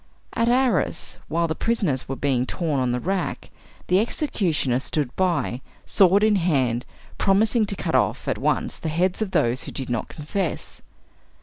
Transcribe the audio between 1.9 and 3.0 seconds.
were being torn on the